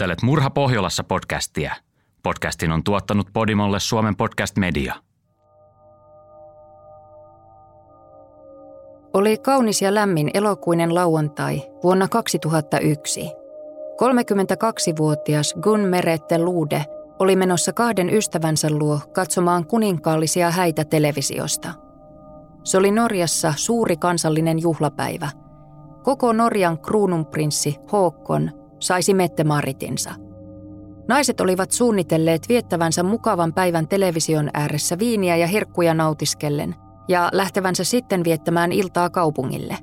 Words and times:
Kuuntelet 0.00 0.22
Murha 0.22 0.50
Pohjolassa 0.50 1.04
podcastia. 1.04 1.74
Podcastin 2.22 2.72
on 2.72 2.84
tuottanut 2.84 3.26
Podimolle 3.32 3.80
Suomen 3.80 4.16
podcast 4.16 4.56
media. 4.56 4.94
Oli 9.14 9.38
kaunis 9.38 9.82
ja 9.82 9.94
lämmin 9.94 10.30
elokuinen 10.34 10.94
lauantai 10.94 11.62
vuonna 11.82 12.08
2001. 12.08 13.20
32-vuotias 13.20 15.54
Gun 15.62 15.80
Merette 15.80 16.38
Lude 16.38 16.84
oli 17.18 17.36
menossa 17.36 17.72
kahden 17.72 18.14
ystävänsä 18.14 18.70
luo 18.70 19.00
katsomaan 19.12 19.66
kuninkaallisia 19.66 20.50
häitä 20.50 20.84
televisiosta. 20.84 21.72
Se 22.64 22.78
oli 22.78 22.90
Norjassa 22.90 23.54
suuri 23.56 23.96
kansallinen 23.96 24.62
juhlapäivä. 24.62 25.30
Koko 26.02 26.32
Norjan 26.32 26.78
kruununprinssi 26.78 27.76
Håkon 27.92 28.59
saisi 28.80 29.14
Mette-Maritinsa. 29.14 30.14
Naiset 31.08 31.40
olivat 31.40 31.70
suunnitelleet 31.70 32.48
viettävänsä 32.48 33.02
mukavan 33.02 33.52
päivän 33.52 33.88
television 33.88 34.50
ääressä 34.54 34.98
viiniä 34.98 35.36
ja 35.36 35.46
herkkuja 35.46 35.94
nautiskellen 35.94 36.74
ja 37.08 37.28
lähtevänsä 37.32 37.84
sitten 37.84 38.24
viettämään 38.24 38.72
iltaa 38.72 39.10
kaupungille. 39.10 39.76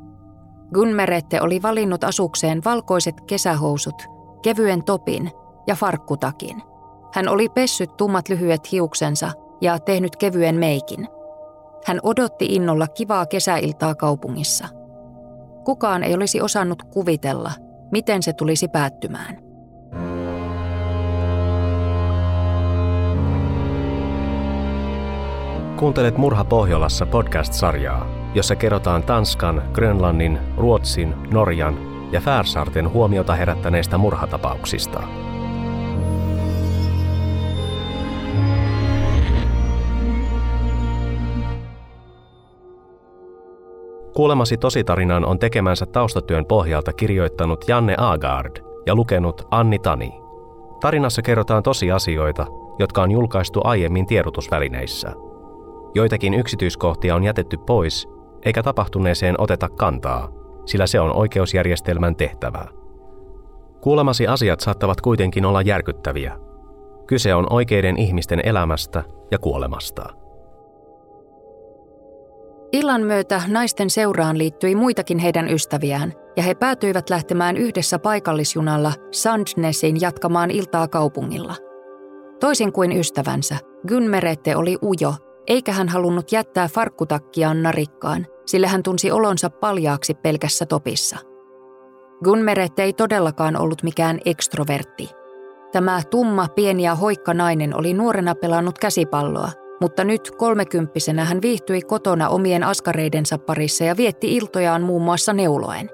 Gunmerette 0.73 1.41
oli 1.41 1.61
valinnut 1.61 2.03
asukseen 2.03 2.61
valkoiset 2.65 3.21
kesähousut, 3.21 3.95
kevyen 4.41 4.83
topin 4.83 5.31
ja 5.67 5.75
farkkutakin. 5.75 6.61
Hän 7.13 7.29
oli 7.29 7.49
pessyt 7.49 7.97
tummat 7.97 8.29
lyhyet 8.29 8.71
hiuksensa 8.71 9.31
ja 9.61 9.79
tehnyt 9.79 10.15
kevyen 10.15 10.55
meikin. 10.55 11.07
Hän 11.85 11.99
odotti 12.03 12.45
innolla 12.45 12.87
kivaa 12.87 13.25
kesäiltaa 13.25 13.95
kaupungissa. 13.95 14.67
Kukaan 15.65 16.03
ei 16.03 16.13
olisi 16.13 16.41
osannut 16.41 16.83
kuvitella– 16.83 17.51
miten 17.91 18.23
se 18.23 18.33
tulisi 18.33 18.67
päättymään. 18.67 19.37
Kuuntelet 25.77 26.17
Murha 26.17 26.43
Pohjolassa 26.43 27.05
podcast-sarjaa, 27.05 28.07
jossa 28.35 28.55
kerrotaan 28.55 29.03
Tanskan, 29.03 29.63
Grönlannin, 29.73 30.39
Ruotsin, 30.57 31.13
Norjan 31.31 31.77
ja 32.11 32.21
Färsaarten 32.21 32.89
huomiota 32.89 33.35
herättäneistä 33.35 33.97
murhatapauksista. 33.97 35.03
Kuulemasi 44.17 44.57
tositarinan 44.57 45.25
on 45.25 45.39
tekemänsä 45.39 45.85
taustatyön 45.85 46.45
pohjalta 46.45 46.93
kirjoittanut 46.93 47.65
Janne 47.67 47.95
Agard 47.97 48.55
ja 48.85 48.95
lukenut 48.95 49.47
Anni 49.51 49.79
Tani. 49.79 50.21
Tarinassa 50.79 51.21
kerrotaan 51.21 51.63
tosiasioita, 51.63 52.45
jotka 52.79 53.01
on 53.01 53.11
julkaistu 53.11 53.61
aiemmin 53.63 54.05
tiedotusvälineissä. 54.05 55.13
Joitakin 55.95 56.33
yksityiskohtia 56.33 57.15
on 57.15 57.23
jätetty 57.23 57.57
pois, 57.57 58.07
eikä 58.45 58.63
tapahtuneeseen 58.63 59.35
oteta 59.37 59.69
kantaa, 59.69 60.29
sillä 60.65 60.87
se 60.87 60.99
on 60.99 61.15
oikeusjärjestelmän 61.15 62.15
tehtävä. 62.15 62.65
Kuulemasi 63.81 64.27
asiat 64.27 64.59
saattavat 64.59 65.01
kuitenkin 65.01 65.45
olla 65.45 65.61
järkyttäviä. 65.61 66.37
Kyse 67.07 67.35
on 67.35 67.47
oikeiden 67.49 67.97
ihmisten 67.97 68.41
elämästä 68.43 69.03
ja 69.31 69.39
kuolemasta. 69.39 70.26
Illan 72.71 73.01
myötä 73.01 73.41
naisten 73.47 73.89
seuraan 73.89 74.37
liittyi 74.37 74.75
muitakin 74.75 75.19
heidän 75.19 75.49
ystäviään, 75.49 76.13
ja 76.37 76.43
he 76.43 76.55
päätyivät 76.55 77.09
lähtemään 77.09 77.57
yhdessä 77.57 77.99
paikallisjunalla 77.99 78.93
Sandnesin 79.11 80.01
jatkamaan 80.01 80.51
iltaa 80.51 80.87
kaupungilla. 80.87 81.55
Toisin 82.39 82.71
kuin 82.71 82.91
ystävänsä, 82.91 83.57
Gunmerette 83.87 84.55
oli 84.55 84.77
ujo, 84.83 85.13
eikä 85.47 85.71
hän 85.71 85.89
halunnut 85.89 86.31
jättää 86.31 86.67
farkkutakkiaan 86.67 87.63
narikkaan, 87.63 88.25
sillä 88.45 88.67
hän 88.67 88.83
tunsi 88.83 89.11
olonsa 89.11 89.49
paljaaksi 89.49 90.13
pelkässä 90.13 90.65
topissa. 90.65 91.17
Gunmerette 92.23 92.83
ei 92.83 92.93
todellakaan 92.93 93.61
ollut 93.61 93.83
mikään 93.83 94.19
ekstrovertti. 94.25 95.09
Tämä 95.71 96.01
tumma, 96.11 96.47
pieni 96.47 96.83
ja 96.83 96.95
hoikka 96.95 97.33
nainen 97.33 97.77
oli 97.77 97.93
nuorena 97.93 98.35
pelannut 98.35 98.79
käsipalloa– 98.79 99.51
mutta 99.81 100.03
nyt 100.03 100.31
kolmekymppisenä 100.31 101.25
hän 101.25 101.41
viihtyi 101.41 101.81
kotona 101.81 102.29
omien 102.29 102.63
askareidensa 102.63 103.37
parissa 103.37 103.83
ja 103.83 103.97
vietti 103.97 104.35
iltojaan 104.35 104.81
muun 104.81 105.01
muassa 105.01 105.33
neuloen. 105.33 105.89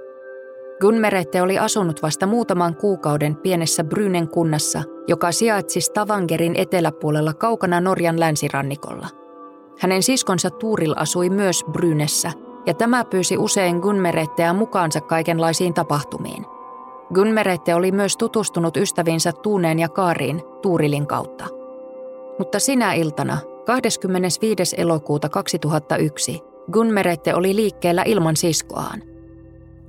Gunmerette 0.81 1.41
oli 1.41 1.59
asunut 1.59 2.01
vasta 2.01 2.27
muutaman 2.27 2.75
kuukauden 2.75 3.35
pienessä 3.35 3.83
Brynen 3.83 4.27
kunnassa, 4.27 4.83
joka 5.07 5.31
sijaitsi 5.31 5.81
Stavangerin 5.81 6.55
eteläpuolella 6.55 7.33
kaukana 7.33 7.81
Norjan 7.81 8.19
länsirannikolla. 8.19 9.07
Hänen 9.79 10.03
siskonsa 10.03 10.49
Tuuril 10.49 10.93
asui 10.97 11.29
myös 11.29 11.63
Brynessä, 11.71 12.31
ja 12.65 12.73
tämä 12.73 13.05
pyysi 13.05 13.37
usein 13.37 13.77
Gunmeretteä 13.77 14.53
mukaansa 14.53 15.01
kaikenlaisiin 15.01 15.73
tapahtumiin. 15.73 16.45
Gunmerette 17.13 17.75
oli 17.75 17.91
myös 17.91 18.17
tutustunut 18.17 18.77
ystävinsä 18.77 19.31
Tuuneen 19.31 19.79
ja 19.79 19.89
Kaariin 19.89 20.41
Tuurilin 20.61 21.07
kautta. 21.07 21.45
Mutta 22.39 22.59
sinä 22.59 22.93
iltana 22.93 23.37
25. 23.65 24.75
elokuuta 24.77 25.29
2001 25.29 26.39
Gunmerette 26.71 27.35
oli 27.35 27.55
liikkeellä 27.55 28.03
ilman 28.05 28.35
siskoaan. 28.35 29.01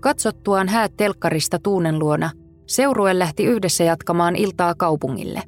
Katsottuaan 0.01 0.69
häät 0.69 0.97
telkkarista 0.97 1.59
Tuunen 1.59 1.99
luona, 1.99 2.31
seurue 2.67 3.19
lähti 3.19 3.45
yhdessä 3.45 3.85
jatkamaan 3.85 4.37
iltaa 4.37 4.75
kaupungille. 4.75 5.43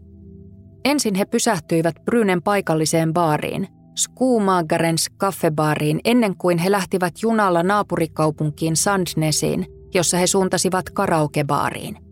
Ensin 0.84 1.14
he 1.14 1.24
pysähtyivät 1.24 1.94
Brynen 2.04 2.42
paikalliseen 2.42 3.12
baariin, 3.12 3.68
Skumagarens 3.96 5.06
kaffebaariin, 5.16 6.00
ennen 6.04 6.36
kuin 6.36 6.58
he 6.58 6.70
lähtivät 6.70 7.14
junalla 7.22 7.62
naapurikaupunkiin 7.62 8.76
Sandnesiin, 8.76 9.66
jossa 9.94 10.16
he 10.16 10.26
suuntasivat 10.26 10.90
karaokebaariin. 10.90 12.05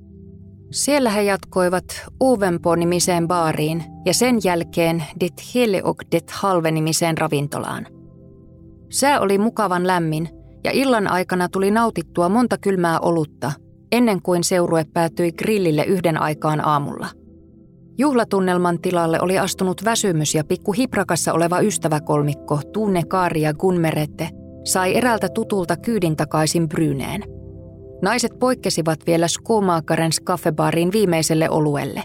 Siellä 0.74 1.10
he 1.10 1.22
jatkoivat 1.22 1.84
Uvenpo-nimiseen 2.22 3.28
baariin 3.28 3.84
ja 4.06 4.14
sen 4.14 4.38
jälkeen 4.44 5.04
Det 5.20 5.32
Hele 5.54 5.82
och 5.82 6.02
Det 6.12 6.30
Halve-nimiseen 6.30 7.18
ravintolaan. 7.18 7.86
Sää 8.90 9.20
oli 9.20 9.38
mukavan 9.38 9.86
lämmin 9.86 10.28
ja 10.64 10.70
illan 10.70 11.08
aikana 11.08 11.48
tuli 11.48 11.70
nautittua 11.70 12.28
monta 12.28 12.58
kylmää 12.58 13.00
olutta 13.00 13.52
ennen 13.92 14.22
kuin 14.22 14.44
seurue 14.44 14.84
päätyi 14.92 15.32
grillille 15.32 15.84
yhden 15.84 16.20
aikaan 16.20 16.66
aamulla. 16.66 17.08
Juhlatunnelman 17.98 18.80
tilalle 18.80 19.20
oli 19.20 19.38
astunut 19.38 19.84
väsymys 19.84 20.34
ja 20.34 20.44
pikku 20.44 20.72
hiprakassa 20.72 21.32
oleva 21.32 21.60
ystäväkolmikko 21.60 22.60
Tunne 22.72 23.02
Kaari 23.02 23.42
ja 23.42 23.54
Gunmerette 23.54 24.28
sai 24.64 24.96
eräältä 24.96 25.28
tutulta 25.28 25.76
kyydin 25.76 26.16
takaisin 26.16 26.68
Bryneen– 26.68 27.24
Naiset 28.04 28.38
poikkesivat 28.38 28.98
vielä 29.06 29.28
Skomakarens 29.28 30.20
kaffebaariin 30.20 30.92
viimeiselle 30.92 31.50
oluelle. 31.50 32.02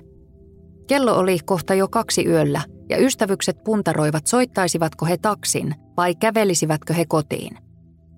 Kello 0.87 1.17
oli 1.17 1.37
kohta 1.45 1.73
jo 1.73 1.87
kaksi 1.87 2.25
yöllä 2.25 2.61
ja 2.89 2.97
ystävykset 2.97 3.63
puntaroivat 3.63 4.27
soittaisivatko 4.27 5.05
he 5.05 5.17
taksin 5.17 5.75
vai 5.97 6.15
kävelisivätkö 6.15 6.93
he 6.93 7.05
kotiin. 7.05 7.57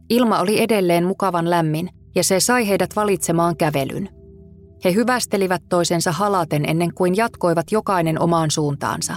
Ilma 0.10 0.40
oli 0.40 0.62
edelleen 0.62 1.06
mukavan 1.06 1.50
lämmin 1.50 1.90
ja 2.16 2.24
se 2.24 2.40
sai 2.40 2.68
heidät 2.68 2.96
valitsemaan 2.96 3.58
kävelyn. 3.58 4.10
He 4.86 4.94
hyvästelivät 4.94 5.62
toisensa 5.70 6.12
halaten 6.12 6.66
ennen 6.68 6.94
kuin 6.94 7.18
jatkoivat 7.18 7.72
jokainen 7.72 8.22
omaan 8.22 8.52
suuntaansa. 8.52 9.16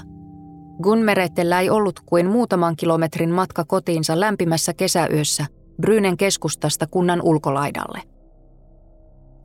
Gunmerettellä 0.83 1.61
ei 1.61 1.71
ollut 1.71 2.01
kuin 2.07 2.27
muutaman 2.31 2.77
kilometrin 2.77 3.31
matka 3.31 3.65
kotiinsa 3.65 4.21
lämpimässä 4.21 4.75
kesäyössä 4.75 5.47
Brynen 5.81 6.17
keskustasta 6.17 6.87
kunnan 6.87 7.23
ulkolaidalle. 7.23 8.14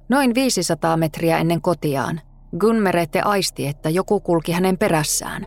Noin 0.09 0.35
500 0.35 0.97
metriä 0.97 1.37
ennen 1.37 1.61
kotiaan 1.61 2.21
Gunmerete 2.59 3.21
aisti, 3.21 3.67
että 3.67 3.89
joku 3.89 4.19
kulki 4.19 4.51
hänen 4.51 4.77
perässään. 4.77 5.45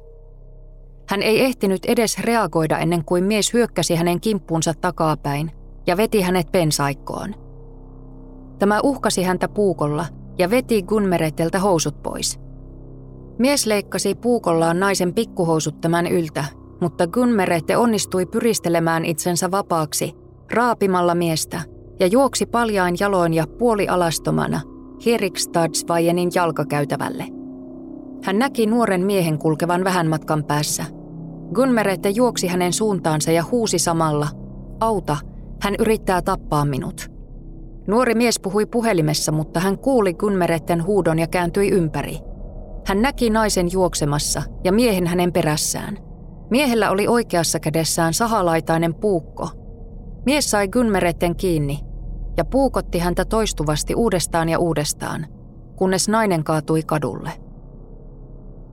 Hän 1.09 1.23
ei 1.23 1.41
ehtinyt 1.41 1.85
edes 1.85 2.19
reagoida 2.19 2.79
ennen 2.79 3.05
kuin 3.05 3.25
mies 3.25 3.53
hyökkäsi 3.53 3.95
hänen 3.95 4.21
kimppuunsa 4.21 4.75
takapäin 4.75 5.51
ja 5.87 5.97
veti 5.97 6.21
hänet 6.21 6.53
pensaikkoon. 6.53 7.35
Tämä 8.59 8.81
uhkasi 8.83 9.23
häntä 9.23 9.49
puukolla 9.49 10.07
ja 10.39 10.51
veti 10.51 10.83
Gunmereteltä 10.83 11.59
housut 11.59 12.03
pois. 12.03 12.41
Mies 13.39 13.67
leikkasi 13.67 14.15
puukollaan 14.15 14.81
naisen 14.81 15.15
pikkuhousut 15.15 15.81
tämän 15.81 16.07
yltä, 16.07 16.45
mutta 16.81 17.07
Gunmerete 17.07 17.77
onnistui 17.77 18.27
pyristelemään 18.27 19.05
itsensä 19.05 19.51
vapaaksi 19.51 20.15
raapimalla 20.53 21.15
miestä 21.15 21.72
ja 22.01 22.07
juoksi 22.07 22.47
paljain 22.47 22.97
jaloin 23.01 23.35
ja 23.35 23.47
puolialastomana 23.47 24.61
Herikstadsvajenin 25.07 26.31
jalkakäytävälle. 26.35 27.25
Hän 28.25 28.39
näki 28.39 28.67
nuoren 28.67 29.07
miehen 29.07 29.39
kulkevan 29.39 29.85
vähän 29.85 30.07
matkan 30.07 30.45
päässä. 30.45 30.85
Gunmerette 31.55 32.11
juoksi 32.11 32.47
hänen 32.47 32.73
suuntaansa 32.73 33.33
ja 33.33 33.45
huusi 33.51 33.79
samalla, 33.79 34.29
auta, 34.81 35.17
hän 35.63 35.75
yrittää 35.79 36.23
tappaa 36.23 36.65
minut. 36.65 37.11
Nuori 37.87 38.15
mies 38.15 38.41
puhui 38.41 38.67
puhelimessa, 38.67 39.33
mutta 39.33 39.61
hän 39.61 39.79
kuuli 39.79 40.15
Gunmeretten 40.15 40.85
huudon 40.85 41.19
ja 41.19 41.27
kääntyi 41.27 41.71
ympäri. 41.71 42.19
Hän 42.87 43.03
näki 43.03 43.31
naisen 43.31 43.73
juoksemassa 43.73 44.43
ja 44.65 44.73
miehen 44.73 45.07
hänen 45.07 45.33
perässään. 45.33 45.99
Miehellä 46.51 46.91
oli 46.91 47.09
oikeassa 47.09 47.61
kädessään 47.61 48.15
sahalaitainen 48.15 48.95
puukko. 48.95 49.49
Mies 50.27 50.51
sai 50.51 50.69
Gunmeretten 50.69 51.37
kiinni 51.37 51.81
ja 52.37 52.45
puukotti 52.45 52.99
häntä 52.99 53.25
toistuvasti 53.25 53.95
uudestaan 53.95 54.49
ja 54.49 54.59
uudestaan, 54.59 55.27
kunnes 55.77 56.09
nainen 56.09 56.45
kaatui 56.45 56.83
kadulle. 56.83 57.31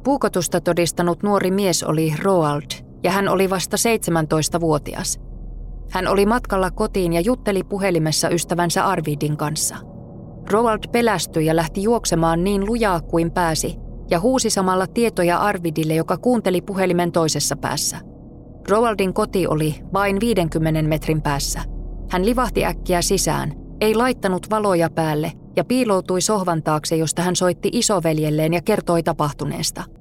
Puukotusta 0.03 0.61
todistanut 0.61 1.23
nuori 1.23 1.51
mies 1.51 1.83
oli 1.83 2.13
Roald 2.23 2.71
ja 3.03 3.11
hän 3.11 3.27
oli 3.27 3.49
vasta 3.49 3.77
17-vuotias. 3.77 5.19
Hän 5.91 6.07
oli 6.07 6.25
matkalla 6.25 6.71
kotiin 6.71 7.13
ja 7.13 7.21
jutteli 7.21 7.63
puhelimessa 7.63 8.29
ystävänsä 8.29 8.85
Arvidin 8.85 9.37
kanssa. 9.37 9.75
Roald 10.51 10.83
pelästyi 10.91 11.45
ja 11.45 11.55
lähti 11.55 11.83
juoksemaan 11.83 12.43
niin 12.43 12.65
lujaa 12.65 13.01
kuin 13.01 13.31
pääsi 13.31 13.75
ja 14.09 14.19
huusi 14.19 14.49
samalla 14.49 14.87
tietoja 14.87 15.37
Arvidille, 15.37 15.95
joka 15.95 16.17
kuunteli 16.17 16.61
puhelimen 16.61 17.11
toisessa 17.11 17.55
päässä. 17.55 18.08
Roaldin 18.69 19.13
koti 19.13 19.47
oli 19.47 19.75
vain 19.93 20.19
50 20.19 20.81
metrin 20.81 21.21
päässä. 21.21 21.61
Hän 22.09 22.25
livahti 22.25 22.65
äkkiä 22.65 23.01
sisään, 23.01 23.53
ei 23.81 23.95
laittanut 23.95 24.49
valoja 24.49 24.89
päälle 24.89 25.31
ja 25.55 25.63
piiloutui 25.63 26.21
sohvan 26.21 26.63
taakse, 26.63 26.95
josta 26.95 27.21
hän 27.21 27.35
soitti 27.35 27.69
isoveljelleen 27.73 28.53
ja 28.53 28.61
kertoi 28.61 29.03
tapahtuneesta– 29.03 29.83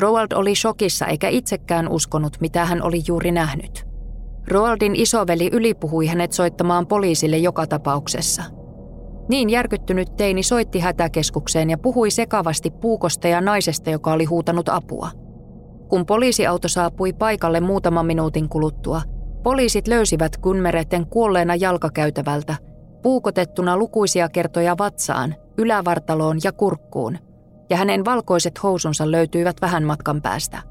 Roald 0.00 0.32
oli 0.34 0.54
shokissa 0.54 1.06
eikä 1.06 1.28
itsekään 1.28 1.88
uskonut, 1.88 2.36
mitä 2.40 2.64
hän 2.64 2.82
oli 2.82 3.02
juuri 3.06 3.32
nähnyt. 3.32 3.86
Roaldin 4.48 4.96
isoveli 4.96 5.50
ylipuhui 5.52 6.06
hänet 6.06 6.32
soittamaan 6.32 6.86
poliisille 6.86 7.38
joka 7.38 7.66
tapauksessa. 7.66 8.42
Niin 9.28 9.50
järkyttynyt 9.50 10.16
teini 10.16 10.42
soitti 10.42 10.78
hätäkeskukseen 10.78 11.70
ja 11.70 11.78
puhui 11.78 12.10
sekavasti 12.10 12.70
puukosta 12.70 13.28
ja 13.28 13.40
naisesta, 13.40 13.90
joka 13.90 14.12
oli 14.12 14.24
huutanut 14.24 14.68
apua. 14.68 15.10
Kun 15.88 16.06
poliisiauto 16.06 16.68
saapui 16.68 17.12
paikalle 17.12 17.60
muutaman 17.60 18.06
minuutin 18.06 18.48
kuluttua, 18.48 19.02
poliisit 19.42 19.88
löysivät 19.88 20.36
Gunmeretten 20.36 21.06
kuolleena 21.06 21.54
jalkakäytävältä, 21.54 22.54
puukotettuna 23.02 23.76
lukuisia 23.76 24.28
kertoja 24.28 24.78
vatsaan, 24.78 25.34
ylävartaloon 25.58 26.38
ja 26.44 26.52
kurkkuun– 26.52 27.18
ja 27.70 27.76
hänen 27.76 28.04
valkoiset 28.04 28.62
housunsa 28.62 29.10
löytyivät 29.10 29.56
vähän 29.60 29.84
matkan 29.84 30.22
päästä. 30.22 30.62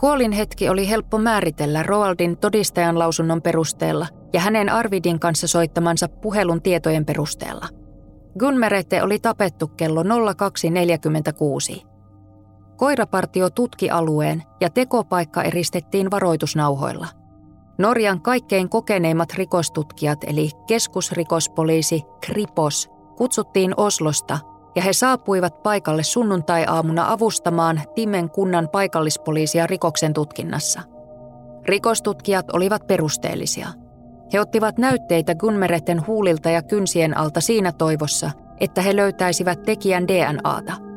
Kuolin 0.00 0.32
hetki 0.32 0.68
oli 0.68 0.88
helppo 0.88 1.18
määritellä 1.18 1.82
Roaldin 1.82 2.36
todistajan 2.36 2.98
lausunnon 2.98 3.42
perusteella 3.42 4.06
ja 4.32 4.40
hänen 4.40 4.68
Arvidin 4.68 5.20
kanssa 5.20 5.46
soittamansa 5.46 6.08
puhelun 6.08 6.62
tietojen 6.62 7.04
perusteella. 7.04 7.68
Gunmerete 8.38 9.02
oli 9.02 9.18
tapettu 9.18 9.68
kello 9.68 10.02
02.46. 10.02 11.86
Koirapartio 12.78 13.50
tutki 13.50 13.90
alueen 13.90 14.42
ja 14.60 14.70
tekopaikka 14.70 15.42
eristettiin 15.42 16.10
varoitusnauhoilla. 16.10 17.06
Norjan 17.78 18.20
kaikkein 18.20 18.68
kokeneimmat 18.68 19.34
rikostutkijat 19.34 20.18
eli 20.26 20.50
keskusrikospoliisi 20.66 22.02
Kripos 22.20 22.90
kutsuttiin 23.16 23.74
Oslosta 23.76 24.38
ja 24.76 24.82
he 24.82 24.92
saapuivat 24.92 25.62
paikalle 25.62 26.02
sunnuntai-aamuna 26.02 27.12
avustamaan 27.12 27.80
Timen 27.94 28.30
kunnan 28.30 28.68
paikallispoliisia 28.68 29.66
rikoksen 29.66 30.12
tutkinnassa. 30.12 30.80
Rikostutkijat 31.64 32.50
olivat 32.52 32.86
perusteellisia. 32.86 33.68
He 34.32 34.40
ottivat 34.40 34.78
näytteitä 34.78 35.34
Gunmeretten 35.34 36.06
huulilta 36.06 36.50
ja 36.50 36.62
kynsien 36.62 37.16
alta 37.16 37.40
siinä 37.40 37.72
toivossa, 37.72 38.30
että 38.60 38.82
he 38.82 38.96
löytäisivät 38.96 39.62
tekijän 39.62 40.08
DNAta. 40.08 40.87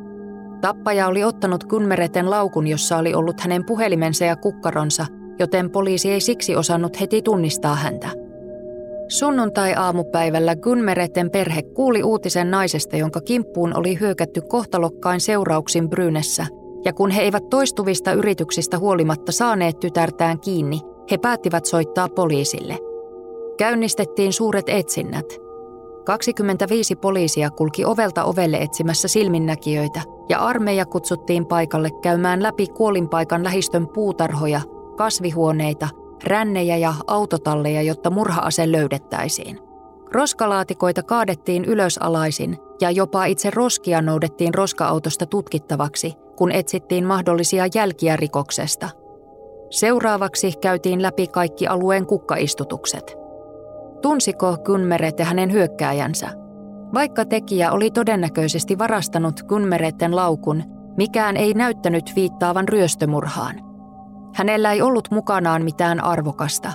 Tappaja 0.62 1.08
oli 1.08 1.24
ottanut 1.24 1.64
Gunmeretten 1.64 2.30
laukun, 2.30 2.68
jossa 2.68 2.98
oli 2.98 3.14
ollut 3.14 3.40
hänen 3.40 3.66
puhelimensa 3.66 4.26
ja 4.26 4.36
kukkaronsa, 4.36 5.06
joten 5.40 5.70
poliisi 5.70 6.12
ei 6.12 6.22
siksi 6.22 6.56
osannut 6.56 7.02
heti 7.02 7.22
tunnistaa 7.22 7.76
häntä. 7.76 8.10
Sunnuntai-aamupäivällä 9.08 10.56
Gunmeretten 10.56 11.32
perhe 11.32 11.62
kuuli 11.62 12.04
uutisen 12.04 12.52
naisesta, 12.52 12.98
jonka 12.98 13.22
kimppuun 13.22 13.78
oli 13.78 14.00
hyökätty 14.00 14.42
kohtalokkain 14.42 15.22
seurauksin 15.22 15.90
Brynessä, 15.90 16.46
ja 16.86 16.94
kun 16.94 17.12
he 17.12 17.22
eivät 17.22 17.50
toistuvista 17.50 18.14
yrityksistä 18.14 18.80
huolimatta 18.80 19.32
saaneet 19.32 19.80
tytärtään 19.80 20.40
kiinni, 20.40 20.82
he 21.12 21.18
päättivät 21.18 21.66
soittaa 21.66 22.10
poliisille. 22.10 22.78
Käynnistettiin 23.58 24.34
suuret 24.34 24.70
etsinnät. 24.70 25.26
25 26.06 26.96
poliisia 26.96 27.50
kulki 27.50 27.86
ovelta 27.86 28.24
ovelle 28.24 28.58
etsimässä 28.58 29.08
silminnäkijöitä, 29.08 30.02
ja 30.32 30.40
armeija 30.40 30.86
kutsuttiin 30.86 31.46
paikalle 31.46 31.90
käymään 32.02 32.44
läpi 32.44 32.68
kuolinpaikan 32.68 33.44
lähistön 33.44 33.88
puutarhoja, 33.88 34.62
kasvihuoneita 34.98 35.90
rännejä 36.24 36.78
ja 36.78 36.94
autotalleja, 37.08 37.82
jotta 37.82 38.10
murhaase 38.10 38.72
löydettäisiin. 38.72 39.60
Roskalaatikoita 40.12 41.04
kaadettiin 41.04 41.66
ylösalaisin 41.66 42.58
ja 42.82 42.92
jopa 42.92 43.26
itse 43.26 43.50
roskia 43.50 44.02
noudettiin 44.02 44.54
roska-autosta 44.54 45.26
tutkittavaksi, 45.26 46.14
kun 46.36 46.52
etsittiin 46.52 47.06
mahdollisia 47.06 47.66
jälkiä 47.76 48.16
rikoksesta. 48.16 48.90
Seuraavaksi 49.70 50.54
käytiin 50.62 51.02
läpi 51.02 51.28
kaikki 51.28 51.68
alueen 51.68 52.06
kukkaistutukset. 52.06 53.16
Tunsiko 54.02 54.58
Gunmeret 54.66 55.20
ja 55.20 55.26
hänen 55.26 55.52
hyökkääjänsä? 55.52 56.41
Vaikka 56.94 57.26
tekijä 57.26 57.72
oli 57.72 57.92
todennäköisesti 57.92 58.78
varastanut 58.78 59.44
Gunmeretten 59.44 60.16
laukun, 60.16 60.64
mikään 60.98 61.38
ei 61.38 61.54
näyttänyt 61.54 62.12
viittaavan 62.16 62.68
ryöstömurhaan– 62.68 63.56
Hänellä 64.34 64.72
ei 64.72 64.82
ollut 64.82 65.08
mukanaan 65.12 65.64
mitään 65.64 66.04
arvokasta. 66.04 66.72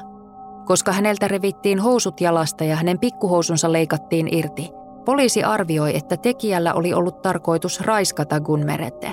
Koska 0.65 0.93
häneltä 0.93 1.29
revittiin 1.29 1.79
housut 1.79 2.21
jalasta 2.21 2.65
ja 2.65 2.77
hänen 2.77 2.99
pikkuhousunsa 2.99 3.73
leikattiin 3.73 4.35
irti, 4.35 4.71
poliisi 5.05 5.45
arvioi, 5.45 5.97
että 5.97 6.17
tekijällä 6.17 6.75
oli 6.75 6.95
ollut 6.95 7.23
tarkoitus 7.23 7.81
raiskata 7.81 8.41
Gunmerette. 8.41 9.13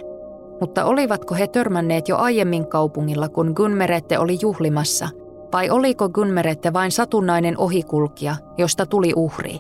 Mutta 0.61 0.85
olivatko 0.85 1.35
he 1.35 1.47
törmänneet 1.47 2.07
jo 2.07 2.17
aiemmin 2.17 2.67
kaupungilla, 2.67 3.29
kun 3.29 3.53
Gunmerette 3.55 4.19
oli 4.19 4.37
juhlimassa, 4.41 5.09
vai 5.53 5.69
oliko 5.69 6.09
Gunmerette 6.09 6.73
vain 6.73 6.91
satunnainen 6.91 7.57
ohikulkija, 7.57 8.35
josta 8.57 8.85
tuli 8.85 9.13
uhri? 9.15 9.59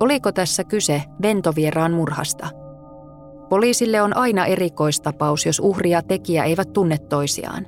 Oliko 0.00 0.32
tässä 0.32 0.64
kyse 0.64 1.02
ventovieraan 1.22 1.92
murhasta? 1.92 2.48
Poliisille 3.48 4.02
on 4.02 4.16
aina 4.16 4.46
erikoistapaus, 4.46 5.46
jos 5.46 5.60
uhri 5.60 5.90
ja 5.90 6.02
tekijä 6.02 6.44
eivät 6.44 6.72
tunne 6.72 6.98
toisiaan. 6.98 7.66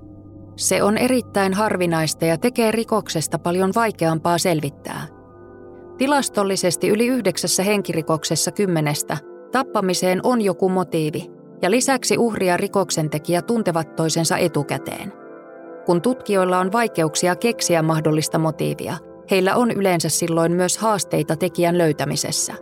Se 0.57 0.83
on 0.83 0.99
erittäin 0.99 1.55
harvinaista 1.55 2.25
ja 2.25 2.39
tekee 2.39 2.71
rikoksesta 2.71 3.39
paljon 3.39 3.73
vaikeampaa 3.75 4.39
selvittää. 4.39 5.07
Tilastollisesti 5.99 6.89
yli 6.89 7.07
yhdeksässä 7.07 7.63
henkirikoksessa 7.63 8.53
kymmenestä 8.53 9.17
tappamiseen 9.53 10.21
on 10.23 10.41
joku 10.41 10.69
motiivi, 10.69 11.31
ja 11.63 11.71
lisäksi 11.71 12.19
uhri 12.19 12.49
ja 12.49 12.57
rikoksentekijä 12.57 13.43
tuntevat 13.43 13.97
toisensa 13.97 14.39
etukäteen. 14.39 15.13
Kun 15.87 16.03
tutkijoilla 16.03 16.59
on 16.59 16.73
vaikeuksia 16.73 17.37
keksiä 17.37 17.83
mahdollista 17.83 18.39
motiivia, 18.39 18.97
heillä 19.31 19.57
on 19.57 19.71
yleensä 19.71 20.09
silloin 20.09 20.53
myös 20.53 20.79
haasteita 20.79 21.37
tekijän 21.37 21.79
löytämisessä. 21.79 22.55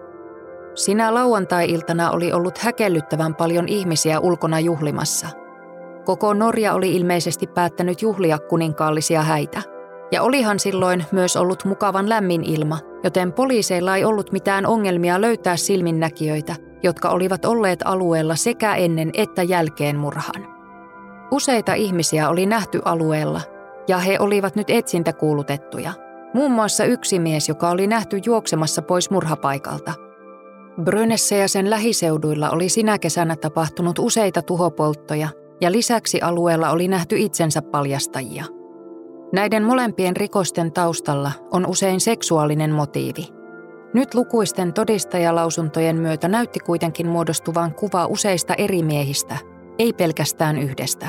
Sinä 0.75 1.15
lauantai-iltana 1.15 2.11
oli 2.11 2.33
ollut 2.33 2.59
häkellyttävän 2.59 3.35
paljon 3.35 3.69
ihmisiä 3.69 4.21
ulkona 4.21 4.61
juhlimassa– 4.61 5.29
Koko 6.07 6.35
Norja 6.35 6.75
oli 6.75 6.97
ilmeisesti 6.97 7.47
päättänyt 7.47 8.03
juhlia 8.03 8.39
kuninkaallisia 8.39 9.23
häitä. 9.23 9.63
Ja 10.13 10.23
olihan 10.23 10.59
silloin 10.59 11.05
myös 11.13 11.37
ollut 11.37 11.65
mukavan 11.65 12.09
lämmin 12.09 12.45
ilma, 12.45 12.79
joten 13.05 13.33
poliiseilla 13.33 13.97
ei 13.97 14.05
ollut 14.05 14.33
mitään 14.33 14.67
ongelmia 14.67 15.21
löytää 15.21 15.57
silminnäkijöitä, 15.57 16.57
jotka 16.83 17.09
olivat 17.09 17.45
olleet 17.45 17.81
alueella 17.85 18.37
sekä 18.37 18.75
ennen 18.75 19.11
että 19.15 19.43
jälkeen 19.43 19.97
murhan. 19.97 20.47
Useita 21.31 21.75
ihmisiä 21.75 22.29
oli 22.29 22.47
nähty 22.47 22.81
alueella, 22.85 23.41
ja 23.89 23.99
he 23.99 24.17
olivat 24.21 24.57
nyt 24.57 24.71
etsintäkuulutettuja. 24.71 25.93
Muun 26.37 26.53
muassa 26.53 26.85
yksi 26.85 27.19
mies, 27.19 27.49
joka 27.49 27.71
oli 27.71 27.87
nähty 27.87 28.21
juoksemassa 28.25 28.83
pois 28.83 29.11
murhapaikalta. 29.11 29.93
Brynessä 30.83 31.35
ja 31.35 31.49
sen 31.49 31.71
lähiseuduilla 31.71 32.51
oli 32.51 32.69
sinä 32.69 32.99
kesänä 32.99 33.37
tapahtunut 33.37 33.99
useita 33.99 34.43
tuhopolttoja, 34.43 35.29
ja 35.61 35.73
lisäksi 35.73 36.21
alueella 36.21 36.71
oli 36.71 36.89
nähty 36.89 37.17
itsensä 37.19 37.63
paljastajia. 37.63 38.45
Näiden 39.33 39.63
molempien 39.63 40.17
rikosten 40.17 40.73
taustalla 40.73 41.33
on 41.51 41.67
usein 41.67 42.01
seksuaalinen 42.01 42.71
motiivi. 42.71 43.29
Nyt 43.95 44.15
lukuisten 44.15 44.73
todistajalausuntojen 44.73 45.97
myötä 45.97 46.29
näytti 46.29 46.61
kuitenkin 46.61 47.09
muodostuvan 47.09 47.75
kuva 47.75 48.07
useista 48.07 48.55
eri 48.55 48.83
miehistä, 48.83 49.39
ei 49.79 49.93
pelkästään 49.93 50.59
yhdestä. 50.59 51.07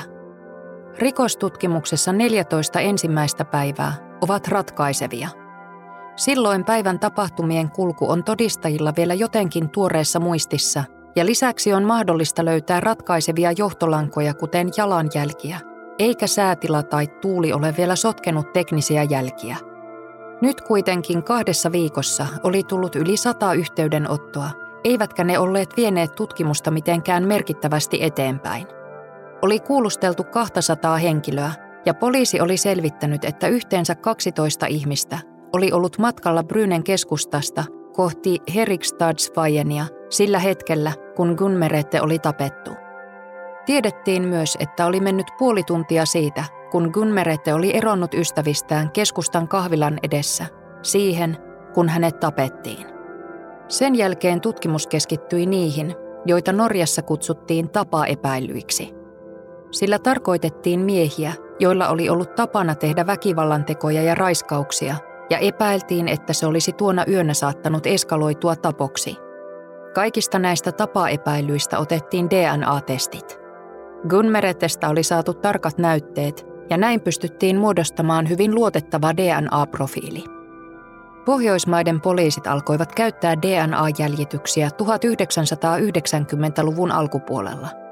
Rikostutkimuksessa 1.00 2.13
14 2.13 2.79
ensimmäistä 2.79 3.46
päivää 3.46 4.06
ovat 4.21 4.47
ratkaisevia. 4.47 5.29
Silloin 6.15 6.65
päivän 6.65 7.00
tapahtumien 7.00 7.71
kulku 7.71 8.12
on 8.12 8.24
todistajilla 8.24 8.93
vielä 8.97 9.13
jotenkin 9.13 9.69
tuoreessa 9.69 10.19
muistissa 10.19 10.83
Ja 11.15 11.25
lisäksi 11.25 11.74
on 11.74 11.83
mahdollista 11.83 12.45
löytää 12.45 12.79
ratkaisevia 12.79 13.51
johtolankoja, 13.51 14.33
kuten 14.33 14.69
jalanjälkiä, 14.77 15.59
eikä 16.00 16.27
säätila 16.27 16.83
tai 16.83 17.07
tuuli 17.07 17.53
ole 17.53 17.74
vielä 17.77 17.95
sotkenut 17.95 18.53
teknisiä 18.53 19.03
jälkiä. 19.03 19.57
Nyt 20.41 20.62
kuitenkin 20.62 21.24
kahdessa 21.24 21.71
viikossa 21.71 22.27
oli 22.43 22.63
tullut 22.63 22.95
yli 22.95 23.17
sata 23.17 23.53
yhteydenottoa, 23.53 24.50
eivätkä 24.83 25.24
ne 25.24 25.39
olleet 25.39 25.77
vieneet 25.77 26.15
tutkimusta 26.15 26.71
mitenkään 26.71 27.24
merkittävästi 27.24 28.03
eteenpäin. 28.03 28.67
Oli 29.41 29.59
kuulusteltu 29.59 30.24
200 30.24 30.97
henkilöä, 30.97 31.51
ja 31.88 31.94
poliisi 31.94 32.41
oli 32.41 32.58
selvittänyt, 32.58 33.25
että 33.25 33.48
yhteensä 33.48 33.96
12 33.96 34.65
ihmistä 34.65 35.20
oli 35.53 35.72
ollut 35.72 35.98
matkalla 35.98 36.44
Brynen 36.44 36.84
keskustasta 36.84 37.63
kohti 37.94 38.38
Herikstadsvajenia 38.56 39.86
sillä 40.10 40.39
hetkellä, 40.39 40.91
kun 41.15 41.36
Gunmerette 41.38 42.01
oli 42.01 42.20
tapettu. 42.20 42.72
Tiedettiin 43.65 44.24
myös, 44.24 44.58
että 44.60 44.86
oli 44.86 45.00
mennyt 45.00 45.27
puoli 45.38 45.63
tuntia 45.63 46.06
siitä, 46.06 46.44
kun 46.72 46.89
Gunmerette 46.94 47.53
oli 47.53 47.77
eronnut 47.77 48.13
ystävistään 48.13 48.91
keskustan 48.91 49.48
kahvilan 49.48 50.00
edessä, 50.03 50.46
siihen, 50.82 51.38
kun 51.74 51.89
hänet 51.89 52.20
tapettiin. 52.20 52.88
Sen 53.67 53.96
jälkeen 53.96 54.41
tutkimus 54.41 54.88
keskittyi 54.88 55.46
niihin, 55.46 55.96
joita 56.25 56.53
Norjassa 56.53 57.01
kutsuttiin 57.01 57.70
tapaepäilyiksi. 57.70 58.94
Sillä 59.72 60.00
tarkoitettiin 60.00 60.79
miehiä, 60.79 61.34
joilla 61.59 61.87
oli 61.87 62.09
ollut 62.09 62.35
tapana 62.35 62.75
tehdä 62.75 63.07
väkivallantekoja 63.07 64.03
ja 64.03 64.15
raiskauksia, 64.15 64.95
ja 65.29 65.37
epäiltiin, 65.37 66.07
että 66.07 66.33
se 66.33 66.45
olisi 66.45 66.71
tuona 66.71 67.05
yönä 67.07 67.33
saattanut 67.33 67.87
eskaloitua 67.87 68.55
tapoksi. 68.55 69.17
Kaikista 69.93 70.39
näistä 70.39 70.71
tapaepäilyistä 70.71 71.79
otettiin 71.79 72.29
DNA-testit. 72.29 73.39
Gunmeretestä 74.09 74.89
oli 74.89 75.03
saatu 75.03 75.33
tarkat 75.33 75.77
näytteet, 75.77 76.45
ja 76.69 76.77
näin 76.77 77.01
pystyttiin 77.01 77.57
muodostamaan 77.57 78.29
hyvin 78.29 78.55
luotettava 78.55 79.11
DNA-profiili. 79.11 80.23
Pohjoismaiden 81.25 82.01
poliisit 82.01 82.47
alkoivat 82.47 82.95
käyttää 82.95 83.35
DNA-jäljityksiä 83.35 84.67
1990-luvun 84.67 86.91
alkupuolella. 86.91 87.87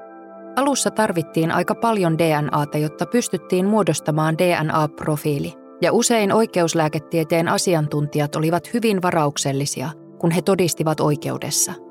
Alussa 0.55 0.91
tarvittiin 0.91 1.51
aika 1.51 1.75
paljon 1.75 2.17
DNAta, 2.17 2.77
jotta 2.77 3.05
pystyttiin 3.05 3.65
muodostamaan 3.65 4.38
DNA-profiili, 4.38 5.53
ja 5.81 5.93
usein 5.93 6.33
oikeuslääketieteen 6.33 7.47
asiantuntijat 7.47 8.35
olivat 8.35 8.74
hyvin 8.74 9.01
varauksellisia, 9.01 9.89
kun 10.19 10.31
he 10.31 10.41
todistivat 10.41 11.00
oikeudessa– 11.00 11.74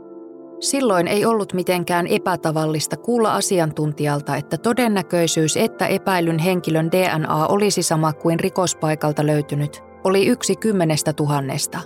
Silloin 0.60 1.08
ei 1.08 1.24
ollut 1.26 1.52
mitenkään 1.52 2.06
epätavallista 2.06 2.96
kuulla 2.96 3.34
asiantuntijalta, 3.34 4.36
että 4.36 4.58
todennäköisyys, 4.58 5.56
että 5.56 5.86
epäilyn 5.86 6.38
henkilön 6.38 6.90
DNA 6.90 7.46
olisi 7.46 7.82
sama 7.82 8.12
kuin 8.12 8.40
rikospaikalta 8.40 9.26
löytynyt, 9.26 9.82
oli 10.04 10.26
yksi 10.26 10.56
kymmenestä 10.56 11.12
tuhannesta. 11.12 11.78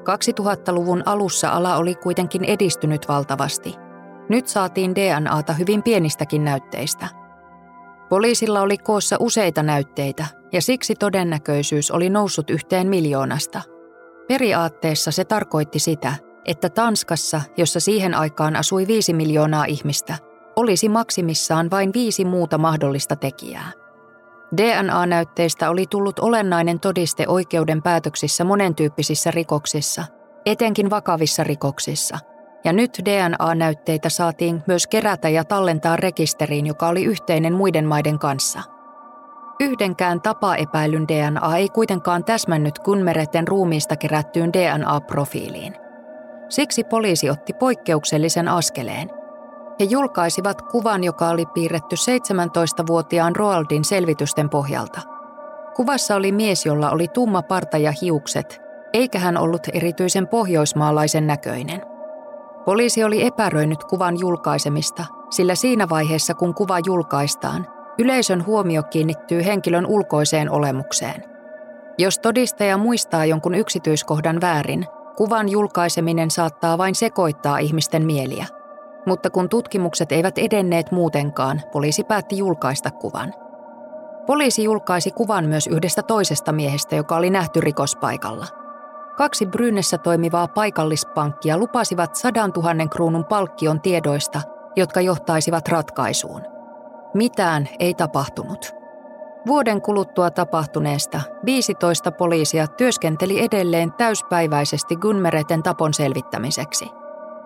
2000-luvun 0.00 1.02
alussa 1.06 1.48
ala 1.48 1.76
oli 1.76 1.94
kuitenkin 1.94 2.44
edistynyt 2.44 3.08
valtavasti. 3.08 3.74
Nyt 4.30 4.48
saatiin 4.48 4.94
DNAta 4.94 5.52
hyvin 5.52 5.82
pienistäkin 5.82 6.44
näytteistä. 6.44 7.08
Poliisilla 8.08 8.60
oli 8.60 8.78
koossa 8.78 9.16
useita 9.20 9.62
näytteitä, 9.62 10.26
ja 10.52 10.62
siksi 10.62 10.94
todennäköisyys 10.94 11.90
oli 11.90 12.10
noussut 12.10 12.50
yhteen 12.50 12.86
miljoonasta. 12.86 13.62
Periaatteessa 14.28 15.10
se 15.10 15.24
tarkoitti 15.24 15.78
sitä, 15.78 16.14
että 16.44 16.68
Tanskassa, 16.68 17.40
jossa 17.56 17.80
siihen 17.80 18.14
aikaan 18.14 18.56
asui 18.56 18.86
viisi 18.86 19.12
miljoonaa 19.12 19.64
ihmistä, 19.64 20.14
olisi 20.56 20.88
maksimissaan 20.88 21.70
vain 21.70 21.92
viisi 21.94 22.24
muuta 22.24 22.58
mahdollista 22.58 23.16
tekijää. 23.16 23.72
DNA-näytteistä 24.56 25.70
oli 25.70 25.86
tullut 25.86 26.18
olennainen 26.18 26.80
todiste 26.80 27.28
oikeuden 27.28 27.82
päätöksissä 27.82 28.44
monentyyppisissä 28.44 29.30
rikoksissa, 29.30 30.04
etenkin 30.46 30.90
vakavissa 30.90 31.44
rikoksissa. 31.44 32.18
Ja 32.64 32.72
nyt 32.72 32.98
DNA-näytteitä 33.04 34.08
saatiin 34.08 34.62
myös 34.66 34.86
kerätä 34.86 35.28
ja 35.28 35.44
tallentaa 35.44 35.96
rekisteriin, 35.96 36.66
joka 36.66 36.88
oli 36.88 37.04
yhteinen 37.04 37.52
muiden 37.52 37.86
maiden 37.86 38.18
kanssa. 38.18 38.62
Yhdenkään 39.60 40.20
tapaepäilyn 40.20 41.08
DNA 41.08 41.56
ei 41.56 41.68
kuitenkaan 41.68 42.24
täsmännyt 42.24 42.78
Kunmereten 42.78 43.48
ruumiista 43.48 43.96
kerättyyn 43.96 44.52
DNA-profiiliin– 44.52 45.76
Siksi 46.50 46.84
poliisi 46.84 47.30
otti 47.30 47.52
poikkeuksellisen 47.52 48.48
askeleen. 48.48 49.10
He 49.80 49.84
julkaisivat 49.84 50.62
kuvan, 50.62 51.04
joka 51.04 51.28
oli 51.28 51.46
piirretty 51.46 51.96
17-vuotiaan 51.96 53.36
Roaldin 53.36 53.84
selvitysten 53.84 54.50
pohjalta. 54.50 55.00
Kuvassa 55.76 56.16
oli 56.16 56.32
mies, 56.32 56.66
jolla 56.66 56.90
oli 56.90 57.08
tumma 57.08 57.42
parta 57.42 57.78
ja 57.78 57.92
hiukset, 58.02 58.60
eikä 58.92 59.18
hän 59.18 59.36
ollut 59.36 59.62
erityisen 59.72 60.28
pohjoismaalaisen 60.28 61.26
näköinen. 61.26 61.82
Poliisi 62.64 63.04
oli 63.04 63.26
epäröinyt 63.26 63.84
kuvan 63.84 64.20
julkaisemista, 64.20 65.04
sillä 65.30 65.54
siinä 65.54 65.88
vaiheessa 65.88 66.34
kun 66.34 66.54
kuva 66.54 66.78
julkaistaan, 66.86 67.66
yleisön 67.98 68.46
huomio 68.46 68.82
kiinnittyy 68.82 69.44
henkilön 69.44 69.86
ulkoiseen 69.86 70.50
olemukseen. 70.50 71.24
Jos 71.98 72.18
todistaja 72.18 72.76
muistaa 72.76 73.24
jonkun 73.24 73.54
yksityiskohdan 73.54 74.40
väärin, 74.40 74.86
Kuvan 75.20 75.48
julkaiseminen 75.48 76.30
saattaa 76.30 76.78
vain 76.78 76.94
sekoittaa 76.94 77.58
ihmisten 77.58 78.06
mieliä. 78.06 78.46
Mutta 79.06 79.30
kun 79.30 79.48
tutkimukset 79.48 80.12
eivät 80.12 80.38
edenneet 80.38 80.92
muutenkaan, 80.92 81.62
poliisi 81.72 82.04
päätti 82.04 82.38
julkaista 82.38 82.90
kuvan. 82.90 83.34
Poliisi 84.26 84.64
julkaisi 84.64 85.10
kuvan 85.10 85.46
myös 85.46 85.66
yhdestä 85.66 86.02
toisesta 86.02 86.52
miehestä, 86.52 86.96
joka 86.96 87.16
oli 87.16 87.30
nähty 87.30 87.60
rikospaikalla. 87.60 88.46
Kaksi 89.20 89.46
Brynessä 89.46 89.98
toimivaa 89.98 90.48
paikallispankkia 90.48 91.58
lupasivat 91.58 92.14
sadan 92.14 92.52
tuhannen 92.52 92.90
kruunun 92.90 93.24
palkkion 93.24 93.80
tiedoista, 93.80 94.40
jotka 94.76 95.00
johtaisivat 95.00 95.68
ratkaisuun. 95.68 96.42
Mitään 97.14 97.68
ei 97.78 97.94
tapahtunut. 97.94 98.74
Vuoden 99.46 99.82
kuluttua 99.82 100.30
tapahtuneesta 100.30 101.20
15 101.44 102.12
poliisia 102.12 102.66
työskenteli 102.66 103.44
edelleen 103.44 103.92
täyspäiväisesti 103.92 104.96
Gunmereten 104.96 105.62
tapon 105.62 105.94
selvittämiseksi. 105.94 106.88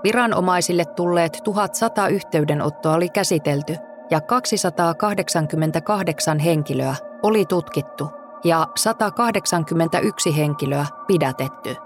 Viranomaisille 0.04 0.84
tulleet 0.84 1.38
1100 1.44 2.08
yhteydenottoa 2.08 2.94
oli 2.94 3.08
käsitelty 3.08 3.76
ja 4.10 4.20
288 4.20 6.38
henkilöä 6.38 6.94
oli 7.22 7.46
tutkittu 7.46 8.23
ja 8.44 8.68
181 8.76 10.36
henkilöä 10.36 10.86
pidätetty. 11.06 11.76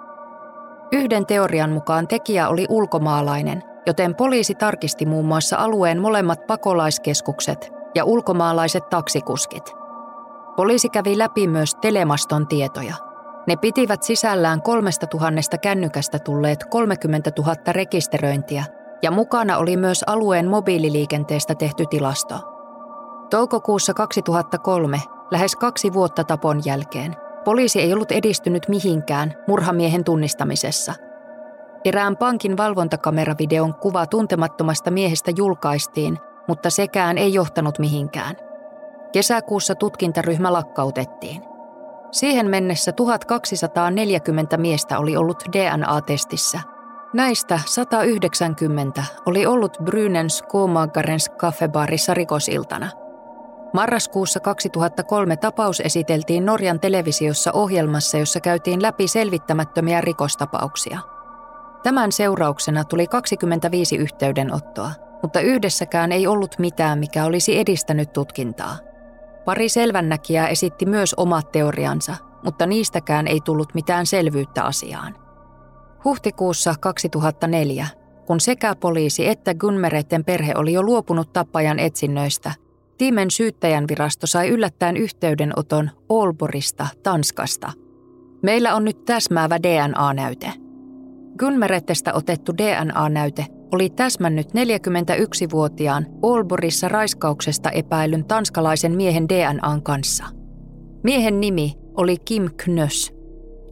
Yhden 0.93 1.27
teorian 1.27 1.71
mukaan 1.71 2.09
tekijä 2.09 2.49
oli 2.49 2.67
ulkomaalainen, 2.69 3.63
joten 3.87 4.15
poliisi 4.15 4.55
tarkisti 4.55 5.07
muun 5.07 5.27
muassa 5.27 5.57
alueen 5.57 6.01
molemmat 6.01 6.47
pakolaiskeskukset 6.47 7.73
ja 7.95 8.05
ulkomaalaiset 8.05 8.89
taksikuskit– 8.89 9.75
Poliisi 10.59 10.89
kävi 10.89 11.19
läpi 11.19 11.47
myös 11.47 11.75
telemaston 11.75 12.47
tietoja. 12.47 12.95
Ne 13.47 13.57
pitivät 13.57 14.03
sisällään 14.03 14.63
kolmesta 14.63 15.07
tuhannesta 15.07 15.59
kännykästä 15.59 16.19
tulleet 16.19 16.65
30 16.71 17.33
000 17.39 17.55
rekisteröintiä 17.69 18.65
ja 19.03 19.11
mukana 19.11 19.59
oli 19.59 19.77
myös 19.77 20.05
alueen 20.07 20.49
mobiililiikenteestä 20.49 21.55
tehty 21.55 21.87
tilasto. 21.91 22.35
Toukokuussa 23.31 23.95
2003, 23.95 25.01
lähes 25.31 25.57
kaksi 25.57 25.93
vuotta 25.93 26.25
tapon 26.25 26.63
jälkeen, 26.65 27.17
poliisi 27.45 27.81
ei 27.81 27.93
ollut 27.93 28.13
edistynyt 28.13 28.69
mihinkään 28.69 29.35
murhamiehen 29.47 30.05
tunnistamisessa. 30.05 30.95
Erään 31.85 32.17
pankin 32.17 32.57
valvontakameravideon 32.57 33.75
kuva 33.75 34.07
tuntemattomasta 34.07 34.91
miehestä 34.91 35.31
julkaistiin, 35.37 36.19
mutta 36.49 36.71
sekään 36.71 37.19
ei 37.19 37.35
johtanut 37.35 37.79
mihinkään– 37.79 38.37
Kesäkuussa 39.13 39.75
tutkintaryhmä 39.75 40.53
lakkautettiin. 40.53 41.43
Siihen 42.11 42.51
mennessä 42.51 42.93
1240 42.93 44.57
miestä 44.57 44.99
oli 44.99 45.17
ollut 45.17 45.43
DNA-testissä. 45.53 46.61
Näistä 47.13 47.61
190 47.67 49.05
oli 49.27 49.47
ollut 49.47 49.79
Brynens 49.85 50.39
Skomagarens 50.39 51.29
kaffebaarissa 51.29 52.15
rikosiltana. 52.15 52.91
Marraskuussa 53.73 54.41
2003 54.41 55.37
tapaus 55.37 55.81
esiteltiin 55.81 56.47
Norjan 56.47 56.81
televisiossa 56.81 57.53
ohjelmassa, 57.53 58.19
jossa 58.19 58.41
käytiin 58.41 58.83
läpi 58.83 59.09
selvittämättömiä 59.09 60.01
rikostapauksia. 60.01 60.99
Tämän 61.83 62.13
seurauksena 62.13 62.85
tuli 62.85 63.07
25 63.07 63.97
yhteydenottoa, 63.97 64.91
mutta 65.23 65.41
yhdessäkään 65.41 66.13
ei 66.13 66.27
ollut 66.27 66.59
mitään, 66.59 66.99
mikä 66.99 67.25
olisi 67.25 67.59
edistänyt 67.59 68.13
tutkintaa. 68.13 68.77
Pari 69.45 69.69
selvännäkijää 69.69 70.49
esitti 70.49 70.87
myös 70.87 71.15
omat 71.15 71.53
teoriansa, 71.53 72.17
mutta 72.45 72.67
niistäkään 72.67 73.27
ei 73.27 73.41
tullut 73.41 73.75
mitään 73.75 74.07
selvyyttä 74.07 74.63
asiaan. 74.63 75.15
Huhtikuussa 76.05 76.75
2004 76.81 77.87
kun 78.29 78.41
sekä 78.41 78.75
poliisi 78.75 79.29
että 79.29 79.55
Gunmeretten 79.55 80.25
perhe 80.25 80.53
oli 80.57 80.73
jo 80.73 80.83
luopunut 80.83 81.33
tappajan 81.33 81.79
etsinnöistä, 81.79 82.53
Tiimen 82.99 83.31
syyttäjän 83.31 83.85
virasto 83.89 84.27
sai 84.27 84.49
yllättäen 84.49 84.97
yhteydenoton 84.97 85.91
Olborista, 86.09 86.87
Tanskasta. 87.03 87.73
Meillä 88.43 88.75
on 88.75 88.85
nyt 88.85 89.05
täsmäävä 89.05 89.59
DNA-näyte. 89.63 90.53
Gunmerettestä 91.39 92.15
otettu 92.15 92.53
DNA-näyte 92.57 93.47
oli 93.73 93.91
täsmännyt 93.91 94.47
41-vuotiaan 94.47 96.07
Olborissa 96.23 96.89
raiskauksesta 96.89 97.71
epäilyn 97.71 98.25
tanskalaisen 98.25 98.93
miehen 98.93 99.29
DNAn 99.29 99.83
kanssa. 99.83 100.25
Miehen 101.03 101.41
nimi 101.41 101.75
oli 101.97 102.17
Kim 102.25 102.51
Knös. 102.65 103.13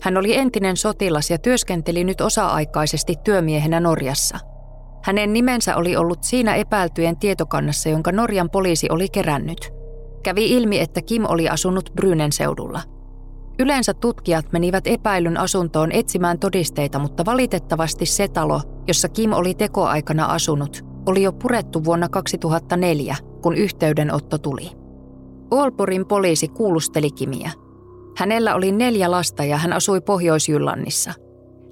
Hän 0.00 0.16
oli 0.16 0.36
entinen 0.36 0.76
sotilas 0.76 1.30
ja 1.30 1.38
työskenteli 1.38 2.04
nyt 2.04 2.20
osa-aikaisesti 2.20 3.14
työmiehenä 3.24 3.80
Norjassa. 3.80 4.38
Hänen 5.06 5.32
nimensä 5.32 5.76
oli 5.76 5.96
ollut 5.96 6.18
siinä 6.22 6.54
epäiltyjen 6.54 7.16
tietokannassa, 7.16 7.88
jonka 7.88 8.12
Norjan 8.12 8.50
poliisi 8.50 8.86
oli 8.90 9.08
kerännyt. 9.08 9.70
Kävi 10.22 10.50
ilmi, 10.50 10.80
että 10.80 11.02
Kim 11.02 11.24
oli 11.28 11.48
asunut 11.48 11.90
Brynen 11.94 12.32
seudulla– 12.32 12.80
Yleensä 13.58 13.94
tutkijat 13.94 14.52
menivät 14.52 14.86
epäilyn 14.86 15.36
asuntoon 15.36 15.92
etsimään 15.92 16.38
todisteita, 16.38 16.98
mutta 16.98 17.24
valitettavasti 17.24 18.06
se 18.06 18.28
talo, 18.28 18.60
jossa 18.88 19.08
Kim 19.08 19.32
oli 19.32 19.54
tekoaikana 19.54 20.24
asunut, 20.24 20.84
oli 21.06 21.22
jo 21.22 21.32
purettu 21.32 21.84
vuonna 21.84 22.08
2004, 22.08 23.16
kun 23.42 23.56
yhteydenotto 23.56 24.38
tuli. 24.38 24.70
Olporin 25.50 26.06
poliisi 26.06 26.48
kuulusteli 26.48 27.10
Kimiä. 27.10 27.50
Hänellä 28.16 28.54
oli 28.54 28.72
neljä 28.72 29.10
lasta 29.10 29.44
ja 29.44 29.56
hän 29.56 29.72
asui 29.72 30.00
Pohjois-Jyllannissa. 30.00 31.12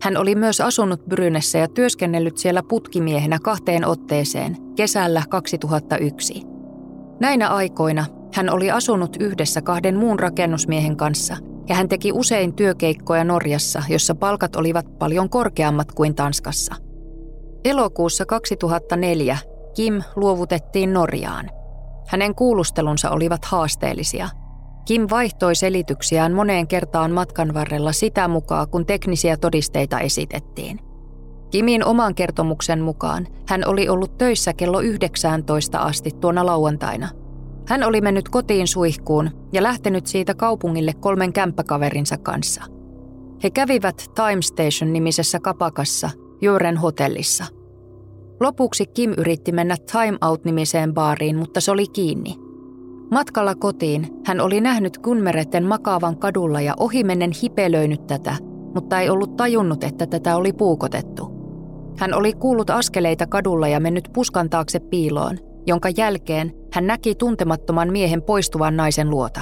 Hän 0.02 0.16
oli 0.16 0.34
myös 0.34 0.60
asunut 0.60 1.06
Brynessä 1.08 1.58
ja 1.58 1.68
työskennellyt 1.68 2.38
siellä 2.38 2.62
putkimiehenä 2.68 3.38
kahteen 3.42 3.86
otteeseen 3.86 4.56
kesällä 4.76 5.22
2001. 5.28 6.42
Näinä 7.20 7.48
aikoina 7.48 8.04
hän 8.34 8.50
oli 8.50 8.70
asunut 8.70 9.16
yhdessä 9.20 9.62
kahden 9.62 9.96
muun 9.96 10.20
rakennusmiehen 10.20 10.96
kanssa– 10.96 11.36
ja 11.68 11.74
hän 11.74 11.88
teki 11.88 12.12
usein 12.12 12.54
työkeikkoja 12.54 13.24
Norjassa, 13.24 13.82
jossa 13.88 14.14
palkat 14.14 14.56
olivat 14.56 14.98
paljon 14.98 15.30
korkeammat 15.30 15.92
kuin 15.92 16.14
Tanskassa. 16.14 16.74
Elokuussa 17.64 18.26
2004 18.26 19.38
Kim 19.74 20.02
luovutettiin 20.16 20.92
Norjaan. 20.92 21.50
Hänen 22.08 22.34
kuulustelunsa 22.34 23.10
olivat 23.10 23.44
haasteellisia. 23.44 24.28
Kim 24.84 25.06
vaihtoi 25.10 25.54
selityksiään 25.54 26.32
moneen 26.32 26.68
kertaan 26.68 27.10
matkan 27.10 27.54
varrella 27.54 27.92
sitä 27.92 28.28
mukaan, 28.28 28.68
kun 28.68 28.86
teknisiä 28.86 29.36
todisteita 29.36 30.00
esitettiin. 30.00 30.80
Kimin 31.50 31.84
oman 31.84 32.14
kertomuksen 32.14 32.80
mukaan 32.80 33.26
hän 33.48 33.62
oli 33.66 33.88
ollut 33.88 34.18
töissä 34.18 34.52
kello 34.52 34.80
19 34.80 35.78
asti 35.78 36.10
tuona 36.20 36.46
lauantaina– 36.46 37.08
hän 37.68 37.84
oli 37.84 38.00
mennyt 38.00 38.28
kotiin 38.28 38.68
suihkuun 38.68 39.30
ja 39.52 39.62
lähtenyt 39.62 40.06
siitä 40.06 40.34
kaupungille 40.34 40.92
kolmen 41.00 41.32
kämppäkaverinsa 41.32 42.16
kanssa. 42.16 42.64
He 43.42 43.50
kävivät 43.50 44.10
Time 44.14 44.42
Station-nimisessä 44.42 45.40
kapakassa 45.40 46.10
Juren 46.40 46.76
hotellissa. 46.76 47.44
Lopuksi 48.40 48.86
Kim 48.86 49.12
yritti 49.18 49.52
mennä 49.52 49.76
Time 49.92 50.18
Out-nimiseen 50.28 50.94
baariin, 50.94 51.36
mutta 51.36 51.60
se 51.60 51.70
oli 51.70 51.86
kiinni. 51.86 52.43
Matkalla 53.14 53.54
kotiin 53.54 54.08
hän 54.26 54.40
oli 54.40 54.60
nähnyt 54.60 54.98
Gunmeretten 54.98 55.64
makaavan 55.64 56.18
kadulla 56.18 56.60
ja 56.60 56.74
ohimennen 56.80 57.30
hipelöinyt 57.42 58.06
tätä, 58.06 58.36
mutta 58.74 59.00
ei 59.00 59.10
ollut 59.10 59.36
tajunnut, 59.36 59.84
että 59.84 60.06
tätä 60.06 60.36
oli 60.36 60.52
puukotettu. 60.52 61.30
Hän 61.98 62.14
oli 62.14 62.32
kuullut 62.32 62.70
askeleita 62.70 63.26
kadulla 63.26 63.68
ja 63.68 63.80
mennyt 63.80 64.08
puskan 64.12 64.50
taakse 64.50 64.80
piiloon– 64.80 65.38
jonka 65.66 65.88
jälkeen 65.96 66.52
hän 66.72 66.86
näki 66.86 67.14
tuntemattoman 67.14 67.92
miehen 67.92 68.22
poistuvan 68.22 68.76
naisen 68.76 69.10
luota. 69.10 69.40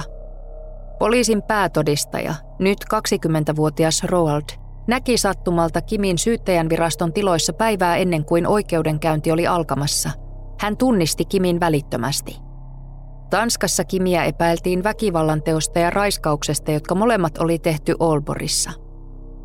Poliisin 0.99 1.43
päätodistaja, 1.43 2.35
nyt 2.59 2.77
20-vuotias 2.93 4.03
Roald, 4.03 4.43
näki 4.87 5.17
sattumalta 5.17 5.81
Kimin 5.81 6.17
syyttäjän 6.17 6.69
viraston 6.69 7.13
tiloissa 7.13 7.53
päivää 7.53 7.97
ennen 7.97 8.25
kuin 8.25 8.47
oikeudenkäynti 8.47 9.31
oli 9.31 9.47
alkamassa. 9.47 10.09
Hän 10.59 10.77
tunnisti 10.77 11.25
Kimin 11.25 11.59
välittömästi. 11.59 12.52
Tanskassa 13.33 13.83
Kimiä 13.83 14.23
epäiltiin 14.23 14.83
väkivallan 14.83 15.43
teosta 15.43 15.79
ja 15.79 15.89
raiskauksesta, 15.89 16.71
jotka 16.71 16.95
molemmat 16.95 17.37
oli 17.37 17.59
tehty 17.59 17.95
Olborissa. 17.99 18.71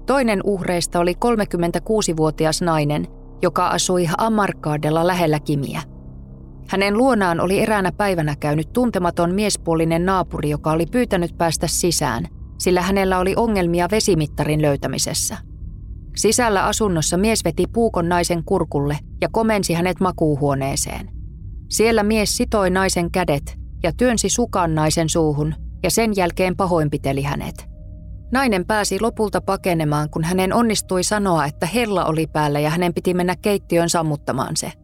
Toinen 0.07 0.41
uhreista 0.45 0.99
oli 0.99 1.13
36-vuotias 1.13 2.63
nainen, 2.63 3.07
joka 3.43 3.69
asui 3.69 4.09
Amarkaadella 4.19 5.07
lähellä 5.07 5.41
Kimiä– 5.41 5.83
hänen 6.69 6.99
luonaan 6.99 7.41
oli 7.41 7.61
eräänä 7.61 7.93
päivänä 7.93 8.37
käynyt 8.41 8.73
tuntematon 8.73 9.35
miespuolinen 9.35 10.07
naapuri, 10.07 10.51
joka 10.51 10.73
oli 10.73 10.87
pyytänyt 10.87 11.39
päästä 11.39 11.67
sisään, 11.67 12.27
sillä 12.59 12.83
hänellä 12.83 13.19
oli 13.19 13.35
ongelmia 13.37 13.89
vesimittarin 13.91 14.63
löytämisessä. 14.63 15.37
Sisällä 16.17 16.65
asunnossa 16.65 17.17
mies 17.17 17.45
veti 17.45 17.65
puukon 17.73 18.09
naisen 18.09 18.45
kurkulle 18.45 18.99
ja 19.21 19.29
komensi 19.33 19.75
hänet 19.75 20.01
makuuhuoneeseen. 20.01 21.11
Siellä 21.69 22.03
mies 22.03 22.37
sitoi 22.37 22.71
naisen 22.71 23.11
kädet 23.11 23.58
ja 23.83 23.93
työnsi 23.93 24.29
sukan 24.29 24.75
naisen 24.75 25.09
suuhun 25.09 25.55
ja 25.83 25.91
sen 25.91 26.17
jälkeen 26.17 26.57
pahoinpiteli 26.57 27.23
hänet. 27.23 27.69
Nainen 28.33 28.67
pääsi 28.67 29.01
lopulta 29.01 29.41
pakenemaan, 29.41 30.11
kun 30.11 30.25
hänen 30.25 30.53
onnistui 30.53 31.03
sanoa, 31.03 31.47
että 31.47 31.67
hella 31.67 32.05
oli 32.05 32.27
päällä 32.27 32.61
ja 32.61 32.71
hänen 32.71 32.95
piti 32.95 33.15
mennä 33.15 33.37
keittiön 33.37 33.91
sammuttamaan 33.91 34.57
se– 34.57 34.73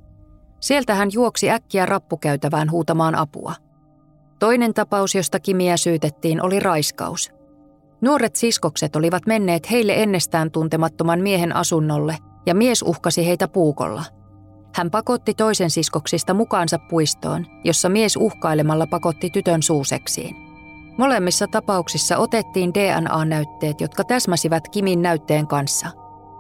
Sieltä 0.65 0.95
hän 0.95 1.09
juoksi 1.13 1.51
äkkiä 1.51 1.87
rappukäytävään 1.87 2.71
huutamaan 2.71 3.15
apua. 3.15 3.55
Toinen 4.39 4.75
tapaus, 4.75 5.15
josta 5.15 5.41
Kimiä 5.41 5.77
syytettiin, 5.77 6.43
oli 6.43 6.61
raiskaus. 6.61 7.31
Nuoret 8.01 8.37
siskokset 8.37 8.97
olivat 8.97 9.27
menneet 9.27 9.71
heille 9.71 10.03
ennestään 10.03 10.51
tuntemattoman 10.51 11.21
miehen 11.21 11.57
asunnolle 11.57 12.17
ja 12.47 12.55
mies 12.55 12.83
uhkasi 12.83 13.27
heitä 13.27 13.49
puukolla. 13.49 14.05
Hän 14.75 14.91
pakotti 14.91 15.35
toisen 15.35 15.71
siskoksista 15.71 16.35
mukaansa 16.35 16.79
puistoon, 16.79 17.47
jossa 17.65 17.89
mies 17.89 18.17
uhkailemalla 18.17 18.87
pakotti 18.87 19.31
tytön 19.31 19.63
suuseksiin. 19.63 20.37
Molemmissa 20.97 21.47
tapauksissa 21.47 22.19
otettiin 22.19 22.75
DNA-näytteet, 22.75 23.81
jotka 23.81 24.05
täsmäsivät 24.05 24.69
Kimin 24.69 25.03
näytteen 25.03 25.47
kanssa. 25.47 25.89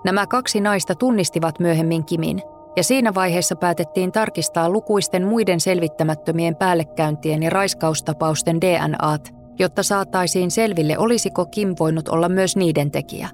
Nämä 0.04 0.26
kaksi 0.26 0.60
naista 0.60 0.94
tunnistivat 0.94 1.60
myöhemmin 1.60 2.04
Kimin– 2.04 2.42
ja 2.76 2.82
siinä 2.82 3.14
vaiheessa 3.14 3.56
päätettiin 3.56 4.12
tarkistaa 4.12 4.70
lukuisten 4.70 5.26
muiden 5.26 5.60
selvittämättömien 5.60 6.56
päällekäyntien 6.56 7.42
ja 7.42 7.50
raiskaustapausten 7.50 8.60
DNAt, 8.60 9.34
jotta 9.58 9.82
saataisiin 9.82 10.50
selville, 10.50 10.98
olisiko 10.98 11.46
Kim 11.46 11.74
voinut 11.78 12.08
olla 12.08 12.28
myös 12.28 12.56
niiden 12.56 12.90
tekijä. 12.90 13.28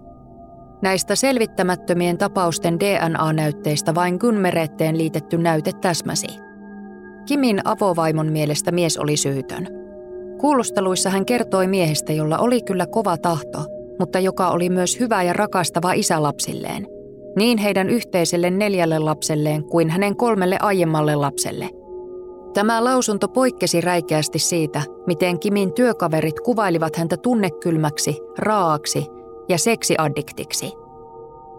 Näistä 0.83 1.15
selvittämättömien 1.15 2.19
tapausten 2.19 2.81
DNA-näytteistä 2.81 3.95
vain 3.95 4.17
Gunmeretteen 4.21 4.99
liitetty 4.99 5.39
näyte 5.39 5.73
täsmäsi. 5.73 6.27
Kimin 7.27 7.61
avovaimon 7.65 8.33
mielestä 8.33 8.73
mies 8.73 8.99
oli 8.99 9.17
syytön. 9.17 9.69
Kuulusteluissa 10.39 11.11
hän 11.11 11.27
kertoi 11.27 11.67
miehestä, 11.67 12.13
jolla 12.13 12.39
oli 12.39 12.63
kyllä 12.63 12.87
kova 12.87 13.17
tahto, 13.17 13.67
mutta 13.99 14.19
joka 14.19 14.51
oli 14.51 14.69
myös 14.69 15.01
hyvä 15.01 15.23
ja 15.23 15.33
rakastava 15.33 15.93
isä 15.93 16.23
lapsilleen– 16.23 16.87
niin 17.37 17.59
heidän 17.59 17.91
yhteiselle 17.91 18.51
neljälle 18.51 18.99
lapselleen 18.99 19.65
kuin 19.65 19.91
hänen 19.91 20.17
kolmelle 20.17 20.57
aiemmalle 20.61 21.15
lapselle. 21.15 21.71
Tämä 22.55 22.85
lausunto 22.85 23.29
poikkesi 23.29 23.81
räikeästi 23.81 24.39
siitä, 24.39 24.83
miten 25.07 25.41
Kimin 25.41 25.73
työkaverit 25.73 26.41
kuvailivat 26.41 26.97
häntä 26.97 27.17
tunnekylmäksi, 27.17 28.19
raaaksi 28.39 29.07
ja 29.51 29.59
seksiaddiktiksi. 29.59 30.73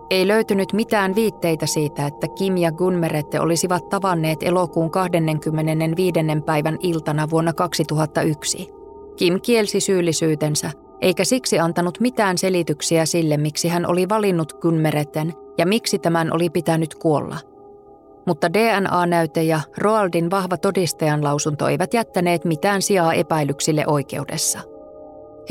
Ei 0.10 0.28
löytynyt 0.28 0.74
mitään 0.74 1.16
viitteitä 1.16 1.66
siitä, 1.66 2.06
että 2.06 2.28
Kim 2.28 2.58
ja 2.58 2.72
Gunmerette 2.72 3.40
olisivat 3.40 3.90
tavanneet 3.90 4.44
elokuun 4.44 4.92
25. 4.92 6.14
päivän 6.46 6.78
iltana 6.82 7.30
vuonna 7.30 7.54
2001. 7.54 8.70
Kim 9.18 9.42
kielsi 9.42 9.80
syyllisyytensä, 9.80 10.72
eikä 11.02 11.24
siksi 11.24 11.60
antanut 11.60 12.00
mitään 12.00 12.38
selityksiä 12.38 13.06
sille, 13.06 13.38
miksi 13.38 13.68
hän 13.68 13.86
oli 13.86 14.10
valinnut 14.10 14.54
Gunmereten 14.54 15.34
ja 15.58 15.66
miksi 15.66 16.00
tämän 16.00 16.34
oli 16.34 16.50
pitänyt 16.50 16.96
kuolla. 16.96 17.38
Mutta 18.26 18.54
DNA-näyte 18.54 19.44
ja 19.44 19.60
Roaldin 19.78 20.32
vahva 20.32 20.58
todistajan 20.58 21.24
lausunto 21.24 21.68
eivät 21.68 21.94
jättäneet 21.94 22.46
mitään 22.46 22.82
sijaa 22.82 23.14
epäilyksille 23.14 23.84
oikeudessa. 23.88 24.71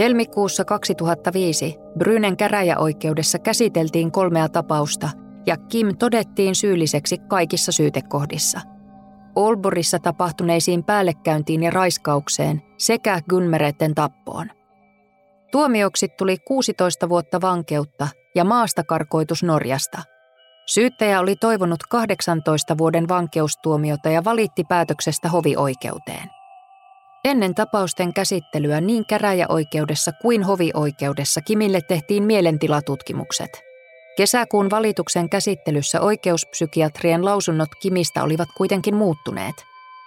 Helmikuussa 0.00 0.64
2005 0.64 1.76
Brynen 1.98 2.36
käräjäoikeudessa 2.36 3.38
käsiteltiin 3.38 4.12
kolmea 4.12 4.48
tapausta 4.48 5.08
ja 5.46 5.56
Kim 5.56 5.96
todettiin 5.98 6.54
syylliseksi 6.54 7.18
kaikissa 7.18 7.72
syytekohdissa. 7.72 8.60
Olborissa 9.36 9.98
tapahtuneisiin 9.98 10.84
päällekäyntiin 10.84 11.62
ja 11.62 11.70
raiskaukseen 11.70 12.62
sekä 12.78 13.20
Gunmeretten 13.30 13.94
tappoon. 13.94 14.50
Tuomioksi 15.52 16.08
tuli 16.08 16.36
16 16.46 17.08
vuotta 17.08 17.40
vankeutta 17.40 18.08
ja 18.34 18.44
maastakarkoitus 18.44 19.42
Norjasta. 19.42 20.02
Syyttäjä 20.66 21.20
oli 21.20 21.36
toivonut 21.36 21.80
18 21.90 22.78
vuoden 22.78 23.08
vankeustuomiota 23.08 24.08
ja 24.08 24.24
valitti 24.24 24.64
päätöksestä 24.68 25.28
hovioikeuteen. 25.28 26.39
Ennen 27.24 27.54
tapausten 27.54 28.12
käsittelyä 28.12 28.80
niin 28.80 29.06
käräjäoikeudessa 29.06 30.12
kuin 30.22 30.42
hovioikeudessa 30.42 31.40
Kimille 31.40 31.80
tehtiin 31.80 32.22
mielentilatutkimukset. 32.22 33.50
Kesäkuun 34.16 34.70
valituksen 34.70 35.30
käsittelyssä 35.30 36.00
oikeuspsykiatrien 36.00 37.24
lausunnot 37.24 37.68
Kimistä 37.82 38.22
olivat 38.22 38.48
kuitenkin 38.56 38.94
muuttuneet. 38.94 39.54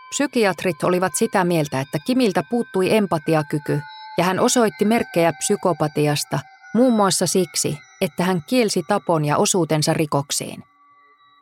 Psykiatrit 0.10 0.84
olivat 0.84 1.12
sitä 1.18 1.44
mieltä, 1.44 1.82
että 1.82 1.98
Kimiltä 2.08 2.44
puuttui 2.50 2.96
empatiakyky 2.96 3.80
ja 4.18 4.24
hän 4.24 4.40
osoitti 4.40 4.86
merkkejä 4.86 5.34
psykopatiasta 5.34 6.40
muun 6.74 6.94
muassa 6.94 7.28
siksi, 7.28 7.78
että 8.02 8.24
hän 8.24 8.44
kielsi 8.48 8.84
tapon 8.88 9.26
ja 9.26 9.38
osuutensa 9.38 9.94
rikoksiin. 9.94 10.64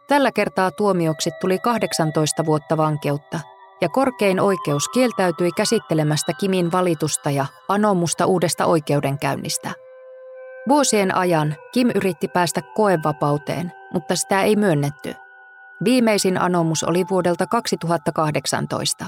Tällä 0.07 0.31
kertaa 0.31 0.71
tuomioksi 0.71 1.29
tuli 1.41 1.59
18 1.59 2.45
vuotta 2.45 2.77
vankeutta 2.77 3.39
ja 3.81 3.89
korkein 3.89 4.39
oikeus 4.39 4.89
kieltäytyi 4.89 5.51
käsittelemästä 5.51 6.33
Kimin 6.33 6.71
valitusta 6.71 7.31
ja 7.31 7.45
anomusta 7.67 8.25
uudesta 8.25 8.65
oikeudenkäynnistä. 8.65 9.71
Vuosien 10.69 11.15
ajan 11.15 11.55
Kim 11.73 11.89
yritti 11.95 12.27
päästä 12.27 12.61
koevapauteen, 12.75 13.71
mutta 13.93 14.15
sitä 14.15 14.41
ei 14.41 14.55
myönnetty. 14.55 15.15
Viimeisin 15.83 16.41
anomus 16.41 16.83
oli 16.83 17.05
vuodelta 17.09 17.47
2018. 17.47 19.05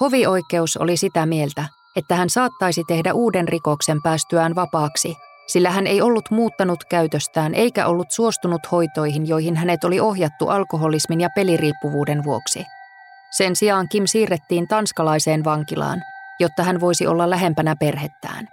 Hovioikeus 0.00 0.76
oli 0.76 0.96
sitä 0.96 1.26
mieltä, 1.26 1.64
että 1.96 2.16
hän 2.16 2.30
saattaisi 2.30 2.84
tehdä 2.84 3.12
uuden 3.14 3.48
rikoksen 3.48 4.02
päästyään 4.02 4.54
vapaaksi, 4.54 5.16
sillä 5.46 5.70
hän 5.70 5.86
ei 5.86 6.02
ollut 6.02 6.30
muuttanut 6.30 6.84
käytöstään 6.84 7.54
eikä 7.54 7.86
ollut 7.86 8.10
suostunut 8.10 8.60
hoitoihin, 8.72 9.28
joihin 9.28 9.56
hänet 9.56 9.84
oli 9.84 10.00
ohjattu 10.00 10.48
alkoholismin 10.48 11.20
ja 11.20 11.28
peliriippuvuuden 11.34 12.24
vuoksi. 12.24 12.64
Sen 13.36 13.56
sijaan 13.56 13.88
Kim 13.88 14.04
siirrettiin 14.06 14.68
tanskalaiseen 14.68 15.44
vankilaan, 15.44 16.02
jotta 16.40 16.62
hän 16.62 16.80
voisi 16.80 17.06
olla 17.06 17.30
lähempänä 17.30 17.76
perhettään. 17.76 18.48